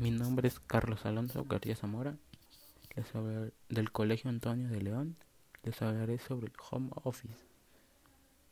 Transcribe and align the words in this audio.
Mi 0.00 0.10
nombre 0.10 0.48
es 0.48 0.58
Carlos 0.60 1.04
Alonso 1.04 1.44
García 1.44 1.76
Zamora, 1.76 2.16
les 2.96 3.14
hablaré 3.14 3.52
del 3.68 3.92
Colegio 3.92 4.30
Antonio 4.30 4.70
de 4.70 4.80
León. 4.80 5.14
Les 5.62 5.82
hablaré 5.82 6.18
sobre 6.18 6.46
el 6.46 6.54
home 6.70 6.88
office 7.04 7.36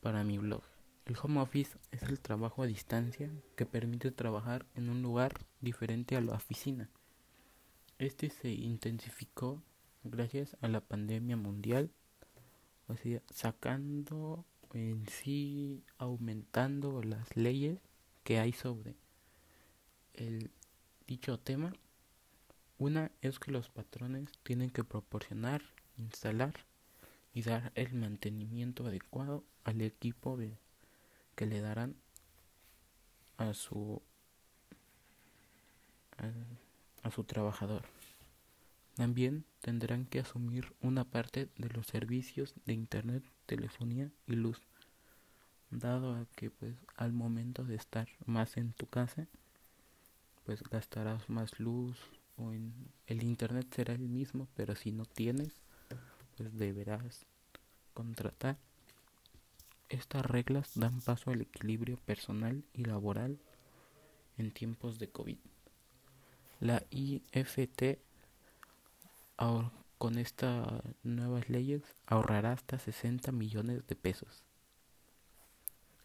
para 0.00 0.24
mi 0.24 0.38
blog. 0.38 0.64
El 1.04 1.14
home 1.22 1.38
office 1.40 1.78
es 1.92 2.02
el 2.02 2.18
trabajo 2.18 2.64
a 2.64 2.66
distancia 2.66 3.30
que 3.54 3.64
permite 3.64 4.10
trabajar 4.10 4.66
en 4.74 4.88
un 4.88 5.02
lugar 5.02 5.34
diferente 5.60 6.16
a 6.16 6.20
la 6.20 6.34
oficina. 6.34 6.90
Este 7.98 8.28
se 8.28 8.50
intensificó 8.50 9.62
gracias 10.02 10.56
a 10.62 10.66
la 10.66 10.80
pandemia 10.80 11.36
mundial, 11.36 11.92
o 12.88 12.96
sea, 12.96 13.22
sacando 13.30 14.44
en 14.72 15.06
sí, 15.06 15.84
aumentando 15.96 17.04
las 17.04 17.36
leyes 17.36 17.78
que 18.24 18.40
hay 18.40 18.52
sobre 18.52 18.96
el 20.14 20.50
dicho 21.06 21.38
tema. 21.38 21.72
Una 22.78 23.10
es 23.22 23.38
que 23.38 23.50
los 23.50 23.68
patrones 23.70 24.30
tienen 24.42 24.70
que 24.70 24.84
proporcionar, 24.84 25.62
instalar 25.96 26.54
y 27.32 27.42
dar 27.42 27.72
el 27.74 27.94
mantenimiento 27.94 28.86
adecuado 28.86 29.44
al 29.64 29.80
equipo 29.80 30.38
que 31.34 31.46
le 31.46 31.60
darán 31.60 31.96
a 33.38 33.54
su 33.54 34.02
a 37.02 37.10
su 37.10 37.24
trabajador. 37.24 37.84
También 38.94 39.44
tendrán 39.60 40.06
que 40.06 40.20
asumir 40.20 40.74
una 40.80 41.04
parte 41.04 41.50
de 41.58 41.68
los 41.68 41.86
servicios 41.86 42.54
de 42.64 42.72
internet, 42.72 43.22
telefonía 43.44 44.10
y 44.26 44.36
luz, 44.36 44.62
dado 45.70 46.14
a 46.14 46.24
que 46.34 46.50
pues 46.50 46.74
al 46.96 47.12
momento 47.12 47.64
de 47.64 47.74
estar 47.74 48.08
más 48.24 48.56
en 48.56 48.72
tu 48.72 48.86
casa 48.86 49.28
pues 50.46 50.62
gastarás 50.62 51.28
más 51.28 51.58
luz 51.58 51.98
o 52.36 52.52
en 52.52 52.72
el 53.06 53.24
internet 53.24 53.66
será 53.74 53.94
el 53.94 54.08
mismo, 54.08 54.46
pero 54.54 54.76
si 54.76 54.92
no 54.92 55.04
tienes, 55.04 55.52
pues 56.36 56.56
deberás 56.56 57.26
contratar. 57.92 58.56
Estas 59.88 60.24
reglas 60.24 60.70
dan 60.76 61.00
paso 61.00 61.32
al 61.32 61.40
equilibrio 61.40 61.96
personal 61.96 62.64
y 62.72 62.84
laboral 62.84 63.38
en 64.38 64.52
tiempos 64.52 64.98
de 65.00 65.08
COVID. 65.08 65.38
La 66.60 66.82
IFT 66.90 67.98
con 69.98 70.18
estas 70.18 70.82
nuevas 71.02 71.48
leyes 71.48 71.82
ahorrará 72.06 72.52
hasta 72.52 72.78
60 72.78 73.32
millones 73.32 73.86
de 73.86 73.96
pesos. 73.96 74.44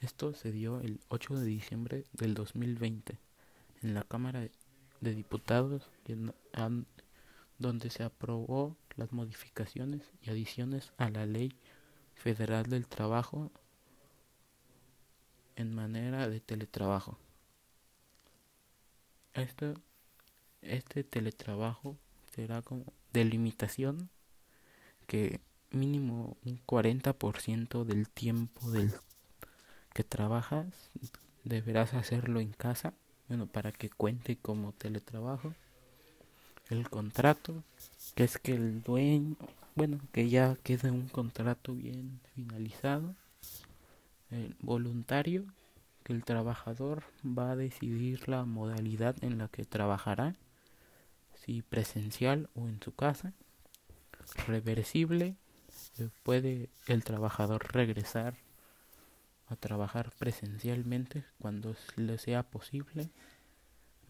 Esto 0.00 0.32
se 0.32 0.50
dio 0.50 0.80
el 0.80 1.00
8 1.08 1.34
de 1.34 1.44
diciembre 1.44 2.06
del 2.12 2.34
2020 2.34 3.18
en 3.82 3.94
la 3.94 4.04
Cámara 4.04 4.46
de 5.00 5.14
Diputados 5.14 5.88
donde 7.58 7.90
se 7.90 8.02
aprobó 8.02 8.76
las 8.96 9.12
modificaciones 9.12 10.02
y 10.22 10.30
adiciones 10.30 10.92
a 10.96 11.10
la 11.10 11.26
Ley 11.26 11.52
Federal 12.14 12.66
del 12.66 12.86
Trabajo 12.86 13.50
en 15.56 15.74
manera 15.74 16.28
de 16.28 16.40
teletrabajo. 16.40 17.18
Este, 19.34 19.74
este 20.62 21.04
teletrabajo 21.04 21.96
será 22.34 22.62
como 22.62 22.92
delimitación 23.12 24.10
que 25.06 25.40
mínimo 25.70 26.36
un 26.44 26.60
40% 26.66 27.84
del 27.84 28.08
tiempo 28.08 28.70
del 28.70 28.92
que 29.92 30.04
trabajas 30.04 30.66
deberás 31.44 31.94
hacerlo 31.94 32.40
en 32.40 32.52
casa 32.52 32.94
bueno, 33.30 33.46
para 33.46 33.70
que 33.70 33.88
cuente 33.88 34.36
como 34.36 34.72
teletrabajo. 34.72 35.54
El 36.68 36.90
contrato, 36.90 37.62
que 38.16 38.24
es 38.24 38.38
que 38.38 38.56
el 38.56 38.82
dueño, 38.82 39.36
bueno, 39.76 40.00
que 40.10 40.28
ya 40.28 40.56
quede 40.64 40.90
un 40.90 41.06
contrato 41.06 41.72
bien 41.72 42.18
finalizado. 42.34 43.14
Voluntario, 44.58 45.44
que 46.02 46.12
el 46.12 46.24
trabajador 46.24 47.04
va 47.24 47.52
a 47.52 47.56
decidir 47.56 48.28
la 48.28 48.44
modalidad 48.44 49.14
en 49.22 49.38
la 49.38 49.46
que 49.46 49.64
trabajará, 49.64 50.34
si 51.34 51.62
presencial 51.62 52.50
o 52.56 52.66
en 52.66 52.82
su 52.82 52.92
casa. 52.92 53.32
Reversible, 54.48 55.36
puede 56.24 56.68
el 56.88 57.04
trabajador 57.04 57.72
regresar 57.72 58.34
a 59.50 59.56
trabajar 59.56 60.12
presencialmente 60.18 61.24
cuando 61.38 61.74
le 61.96 62.16
sea 62.18 62.42
posible, 62.44 63.10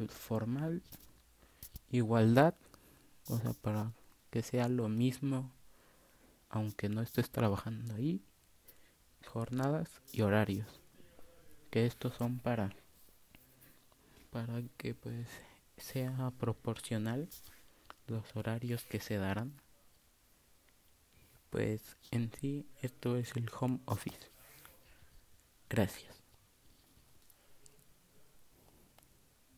formal, 0.08 0.82
igualdad, 1.90 2.54
o 3.26 3.38
sea, 3.38 3.52
para 3.54 3.92
que 4.30 4.42
sea 4.42 4.68
lo 4.68 4.88
mismo 4.88 5.50
aunque 6.50 6.88
no 6.88 7.00
estés 7.00 7.30
trabajando 7.30 7.94
ahí, 7.94 8.22
jornadas 9.26 9.88
y 10.12 10.22
horarios, 10.22 10.80
que 11.70 11.86
estos 11.86 12.14
son 12.14 12.38
para 12.38 12.70
para 14.30 14.62
que 14.76 14.94
pues 14.94 15.28
sea 15.76 16.32
proporcional 16.38 17.28
los 18.06 18.24
horarios 18.36 18.84
que 18.84 19.00
se 19.00 19.16
darán. 19.16 19.60
Pues 21.50 21.96
en 22.10 22.30
sí 22.32 22.66
esto 22.80 23.16
es 23.16 23.34
el 23.36 23.50
home 23.58 23.80
office. 23.86 24.29
Gracias. 25.80 26.19